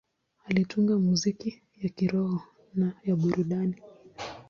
[0.47, 2.41] Alitunga muziki ya kiroho
[2.75, 3.81] na ya burudani.